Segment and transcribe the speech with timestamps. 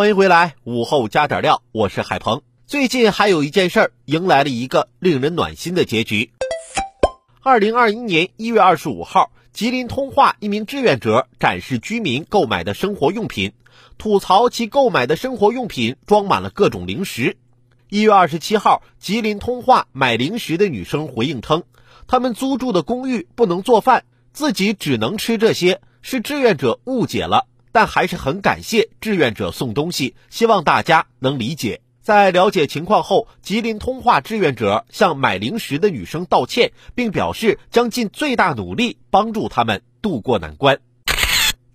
[0.00, 2.40] 欢迎回来，午后加点料，我是海鹏。
[2.66, 6.30] 最近还有一件事儿，迎来了一个令人暖心的结局。
[7.42, 13.52] 二零二一年一月二十五号，吉林通化一名志愿者展示居民购买的生活用品，
[13.98, 17.36] 吐槽其购买的生活用品装满了各种零食。
[17.90, 21.64] 一月二十七号，吉林通化买零食的女生回应称，
[22.06, 27.48] 他们租住的公寓不能做饭，自己只能吃这些，是志愿者误解了。
[27.72, 31.80] 但还是很感谢志愿者送东西，希望大家能理解。
[32.02, 40.80] 在了解情况后，吉林通化志愿者向买零食的女生道歉，并表示将尽最大努力帮助他们渡过难关。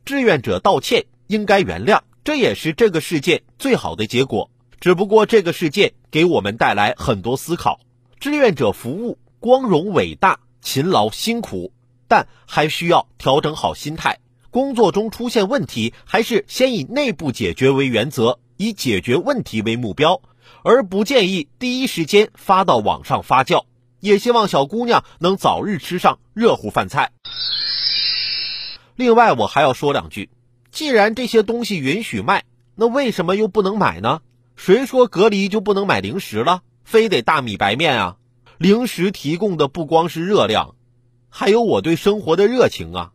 [0.04, 4.50] 志愿者道歉应该原谅，这也是这个事件最好的结果。
[4.82, 7.80] 只不过这个事件给我们带来很多思考：
[8.20, 11.72] 志愿者服务光荣伟大，勤劳辛苦，
[12.08, 14.20] 但还需要调整好心态。
[14.56, 20.22] 工作中出现问题，还是先以内部解决为原则，以解决问题为目标，
[20.64, 23.66] 而不建议第一时间发到网上发酵。
[24.00, 27.12] 也希望小姑娘能早日吃上热乎饭菜。
[28.96, 30.30] 另外，我还要说两句：
[30.72, 32.46] 既然这些东西允许卖，
[32.76, 34.22] 那为什么又不能买呢？
[34.56, 36.62] 谁说隔离就不能买零食了？
[36.86, 38.16] 非得大米白面啊？
[38.58, 40.76] 零食提供的不光是热量，
[41.28, 43.12] 还有我对生活的热情啊！